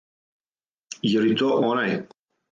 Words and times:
Је 1.09 1.21
ли 1.25 1.35
то 1.41 1.51
онај? 1.73 1.93